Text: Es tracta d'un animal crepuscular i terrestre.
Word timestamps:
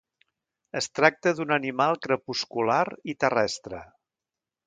Es 0.79 0.87
tracta 0.99 1.33
d'un 1.39 1.53
animal 1.57 1.99
crepuscular 2.07 2.81
i 3.13 3.17
terrestre. 3.25 3.83